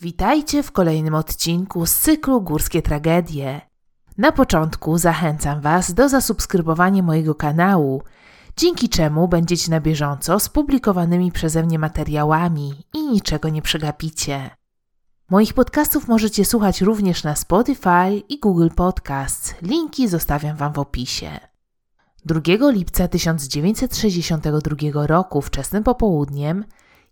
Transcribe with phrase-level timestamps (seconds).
[0.00, 3.60] Witajcie w kolejnym odcinku z cyklu Górskie Tragedie.
[4.18, 8.02] Na początku zachęcam Was do zasubskrybowania mojego kanału,
[8.56, 14.50] dzięki czemu będziecie na bieżąco z publikowanymi przeze mnie materiałami i niczego nie przegapicie.
[15.30, 19.54] Moich podcastów możecie słuchać również na Spotify i Google Podcasts.
[19.62, 21.30] Linki zostawiam Wam w opisie.
[22.24, 22.40] 2
[22.70, 26.64] lipca 1962 roku wczesnym popołudniem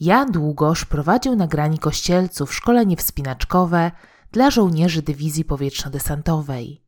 [0.00, 3.90] Jan Długosz prowadził na grani kościelców szkolenie wspinaczkowe
[4.32, 6.82] dla żołnierzy dywizji powietrzno-desantowej.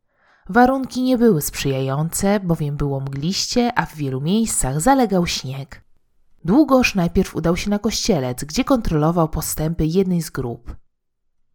[0.49, 5.85] Warunki nie były sprzyjające, bowiem było mgliście, a w wielu miejscach zalegał śnieg.
[6.45, 10.77] Długosz najpierw udał się na kościelec, gdzie kontrolował postępy jednej z grup.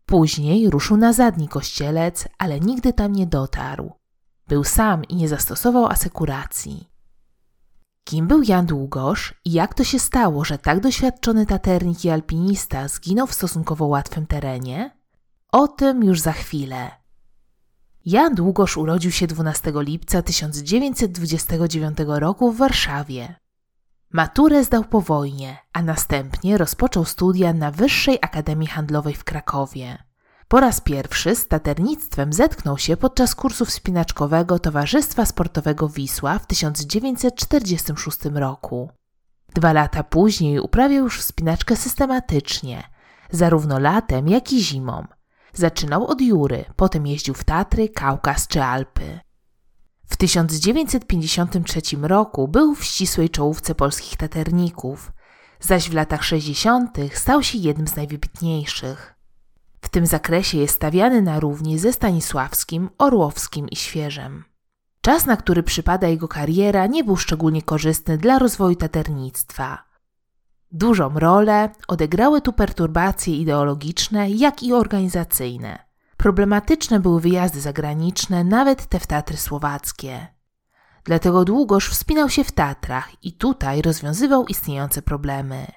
[0.05, 3.91] Później ruszył na zadni kościelec, ale nigdy tam nie dotarł.
[4.47, 6.89] Był sam i nie zastosował asekuracji.
[8.07, 12.87] Kim był Jan Długosz i jak to się stało, że tak doświadczony taternik i alpinista
[12.87, 14.97] zginął w stosunkowo łatwym terenie?
[15.51, 16.91] O tym już za chwilę.
[18.05, 23.35] Jan Długosz urodził się 12 lipca 1929 roku w Warszawie.
[24.09, 30.03] Maturę zdał po wojnie, a następnie rozpoczął studia na Wyższej Akademii Handlowej w Krakowie.
[30.47, 38.17] Po raz pierwszy z taternictwem zetknął się podczas kursu wspinaczkowego Towarzystwa Sportowego Wisła w 1946
[38.33, 38.89] roku.
[39.55, 42.83] Dwa lata później uprawiał już wspinaczkę systematycznie,
[43.31, 45.05] zarówno latem, jak i zimą.
[45.53, 49.19] Zaczynał od Jury, potem jeździł w Tatry, Kaukaz czy Alpy.
[50.05, 55.11] W 1953 roku był w ścisłej czołówce polskich taterników,
[55.59, 56.97] zaś w latach 60.
[57.13, 59.16] stał się jednym z najwybitniejszych.
[59.81, 64.43] W tym zakresie jest stawiany na równi ze Stanisławskim, Orłowskim i Świeżem.
[65.01, 69.83] Czas, na który przypada jego kariera, nie był szczególnie korzystny dla rozwoju taternictwa.
[70.71, 75.87] Dużą rolę odegrały tu perturbacje ideologiczne, jak i organizacyjne.
[76.17, 80.27] Problematyczne były wyjazdy zagraniczne, nawet te w Tatry Słowackie.
[81.03, 85.67] Dlatego długoż wspinał się w Tatrach i tutaj rozwiązywał istniejące problemy.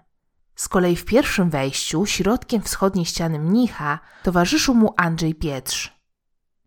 [0.55, 5.98] Z kolei w pierwszym wejściu, środkiem wschodniej ściany mnicha, towarzyszył mu Andrzej Pietrz.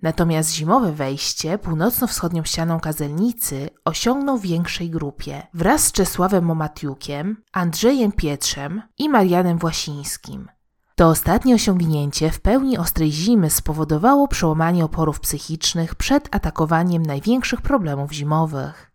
[0.02, 8.12] Natomiast zimowe wejście północno-wschodnią ścianą kazelnicy osiągnął w większej grupie wraz z Czesławem Momatiukiem, Andrzejem
[8.12, 10.48] Pietrzem i Marianem Własińskim.
[10.96, 18.12] To ostatnie osiągnięcie w pełni ostrej zimy spowodowało przełamanie oporów psychicznych przed atakowaniem największych problemów
[18.12, 18.92] zimowych.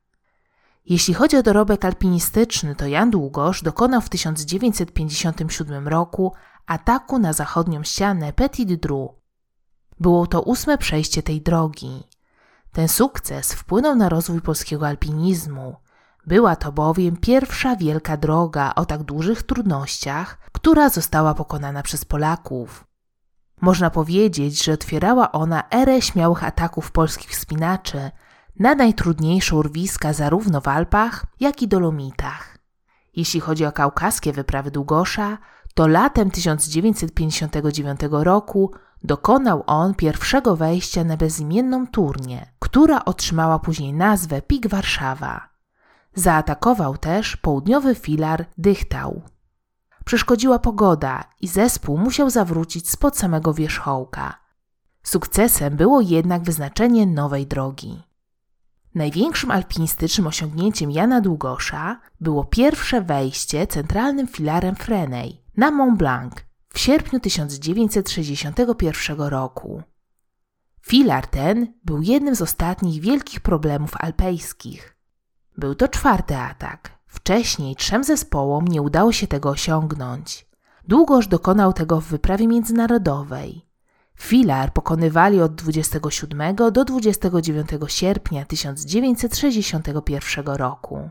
[0.86, 6.32] Jeśli chodzi o dorobek alpinistyczny, to Jan Długosz dokonał w 1957 roku
[6.66, 9.14] ataku na zachodnią ścianę Petit Dru,
[10.00, 12.02] było to ósme przejście tej drogi.
[12.72, 15.76] Ten sukces wpłynął na rozwój polskiego alpinizmu.
[16.26, 22.84] Była to bowiem pierwsza wielka droga o tak dużych trudnościach, która została pokonana przez Polaków.
[23.60, 28.10] Można powiedzieć, że otwierała ona erę śmiałych ataków polskich wspinaczy
[28.58, 32.58] na najtrudniejsze urwiska zarówno w Alpach, jak i Dolomitach.
[33.16, 35.38] Jeśli chodzi o kaukaskie wyprawy Długosza,
[35.74, 38.72] to latem 1959 roku
[39.04, 45.48] dokonał on pierwszego wejścia na bezimienną turnię, która otrzymała później nazwę Pik Warszawa.
[46.14, 49.22] Zaatakował też południowy filar Dychtał.
[50.04, 54.38] Przeszkodziła pogoda i zespół musiał zawrócić spod samego wierzchołka.
[55.02, 58.02] Sukcesem było jednak wyznaczenie nowej drogi.
[58.94, 66.34] Największym alpinistycznym osiągnięciem Jana Długosza było pierwsze wejście centralnym filarem Frenej na Mont Blanc
[66.76, 69.82] w sierpniu 1961 roku.
[70.82, 74.96] Filar ten był jednym z ostatnich wielkich problemów alpejskich.
[75.58, 76.90] Był to czwarty atak.
[77.06, 80.46] Wcześniej trzem zespołom nie udało się tego osiągnąć.
[80.88, 83.66] Długoż dokonał tego w wyprawie międzynarodowej.
[84.18, 91.10] Filar pokonywali od 27 do 29 sierpnia 1961 roku.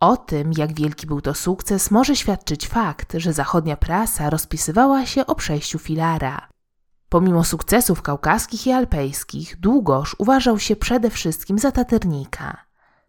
[0.00, 5.26] O tym, jak wielki był to sukces, może świadczyć fakt, że zachodnia prasa rozpisywała się
[5.26, 6.48] o przejściu filara.
[7.08, 12.64] Pomimo sukcesów kaukaskich i alpejskich, Długosz uważał się przede wszystkim za taternika.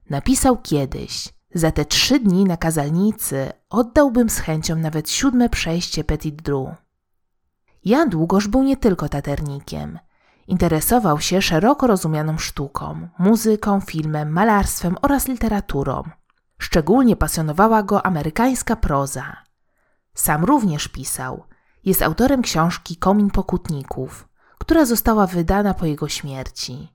[0.09, 6.41] Napisał kiedyś: Za te trzy dni na kazalnicy oddałbym z chęcią nawet siódme przejście Petit
[6.41, 6.75] Dru.
[7.86, 10.00] Jan Długosz był nie tylko taternikiem.
[10.47, 16.03] Interesował się szeroko rozumianą sztuką, muzyką, filmem, malarstwem oraz literaturą.
[16.59, 19.38] Szczególnie pasjonowała go amerykańska proza.
[20.13, 21.44] Sam również pisał.
[21.85, 24.27] Jest autorem książki Komin Pokutników,
[24.57, 26.94] która została wydana po jego śmierci.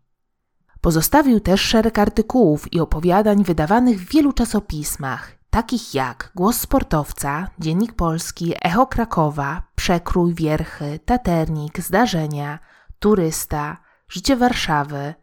[0.81, 7.93] Pozostawił też szereg artykułów i opowiadań wydawanych w wielu czasopismach, takich jak Głos Sportowca, Dziennik
[7.93, 12.59] Polski, Echo Krakowa, Przekrój, Wierchy, Taternik, Zdarzenia,
[12.99, 13.77] Turysta,
[14.09, 15.15] Życie Warszawy,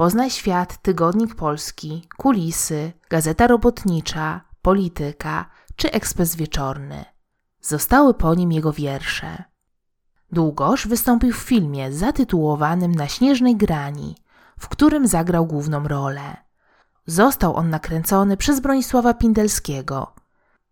[0.00, 7.04] Poznaj Świat, Tygodnik Polski, Kulisy, Gazeta Robotnicza, Polityka czy Ekspres Wieczorny.
[7.60, 9.44] Zostały po nim jego wiersze.
[10.32, 14.16] Długoż wystąpił w filmie zatytułowanym Na śnieżnej grani,
[14.58, 16.36] w którym zagrał główną rolę.
[17.06, 20.14] Został on nakręcony przez Bronisława Pindelskiego.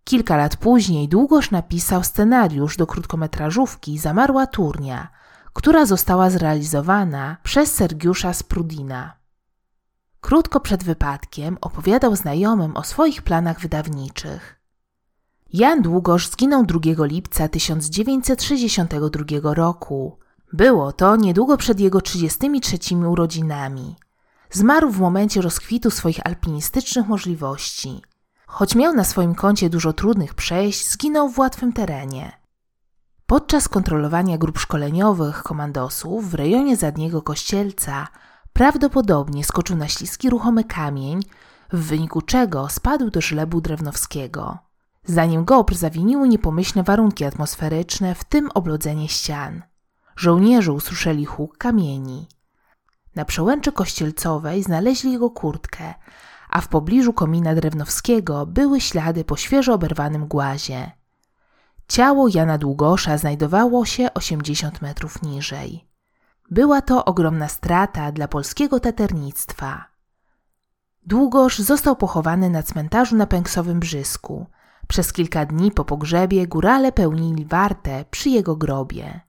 [0.05, 5.09] Kilka lat później Długosz napisał scenariusz do krótkometrażówki Zamarła Turnia,
[5.53, 9.18] która została zrealizowana przez Sergiusza Sprudina.
[10.21, 14.61] Krótko przed wypadkiem opowiadał znajomym o swoich planach wydawniczych.
[15.53, 20.19] Jan Długosz zginął 2 lipca 1962 roku.
[20.53, 23.97] Było to niedługo przed jego 33 urodzinami.
[24.51, 28.03] Zmarł w momencie rozkwitu swoich alpinistycznych możliwości.
[28.47, 32.33] Choć miał na swoim koncie dużo trudnych przejść, zginął w łatwym terenie.
[33.27, 38.09] Podczas kontrolowania grup szkoleniowych komandosów w rejonie zadniego kościelca
[38.59, 41.21] prawdopodobnie skoczył na śliski ruchomy kamień,
[41.73, 44.59] w wyniku czego spadł do żlebu drewnowskiego.
[45.05, 49.63] Zanim GOPR zawiniły niepomyślne warunki atmosferyczne, w tym oblodzenie ścian.
[50.17, 52.29] Żołnierze usłyszeli huk kamieni.
[53.15, 55.95] Na przełęczy kościelcowej znaleźli jego kurtkę,
[56.51, 60.91] a w pobliżu komina drewnowskiego były ślady po świeżo oberwanym głazie.
[61.89, 65.88] Ciało Jana Długosza znajdowało się 80 metrów niżej.
[66.51, 69.85] Była to ogromna strata dla polskiego taternictwa.
[71.07, 74.47] Długosz został pochowany na cmentarzu na Pęksowym Brzysku.
[74.89, 79.21] Przez kilka dni po pogrzebie górale pełnili wartę przy jego grobie.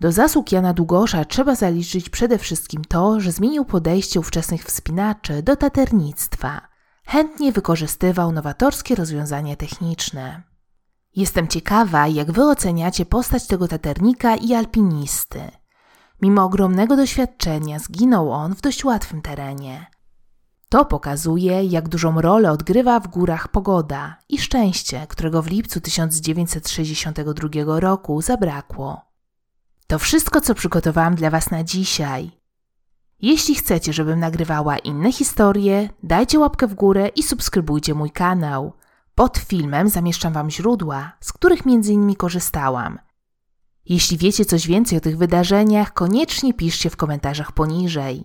[0.00, 5.56] Do zasług Jana Długosza trzeba zaliczyć przede wszystkim to, że zmienił podejście ówczesnych wspinaczy do
[5.56, 6.60] taternictwa.
[7.06, 10.42] Chętnie wykorzystywał nowatorskie rozwiązania techniczne.
[11.16, 15.59] Jestem ciekawa, jak wy oceniacie postać tego taternika i alpinisty.
[16.22, 19.86] Mimo ogromnego doświadczenia zginął on w dość łatwym terenie.
[20.68, 27.80] To pokazuje, jak dużą rolę odgrywa w górach pogoda i szczęście, którego w lipcu 1962
[27.80, 29.00] roku zabrakło.
[29.86, 32.30] To wszystko, co przygotowałam dla Was na dzisiaj.
[33.22, 38.72] Jeśli chcecie, żebym nagrywała inne historie, dajcie łapkę w górę i subskrybujcie mój kanał.
[39.14, 42.98] Pod filmem zamieszczam Wam źródła, z których między innymi korzystałam.
[43.86, 48.24] Jeśli wiecie coś więcej o tych wydarzeniach, koniecznie piszcie w komentarzach poniżej.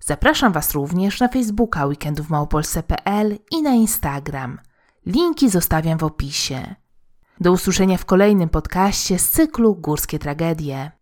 [0.00, 4.58] Zapraszam Was również na Facebooka weekendówmałopolsce.pl i na Instagram.
[5.06, 6.74] Linki zostawiam w opisie.
[7.40, 10.97] Do usłyszenia w kolejnym podcaście z cyklu Górskie Tragedie.